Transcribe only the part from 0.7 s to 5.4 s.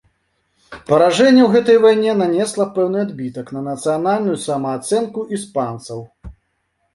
Паражэнне ў гэтай вайне нанесла пэўны адбітак на нацыянальную самаацэнку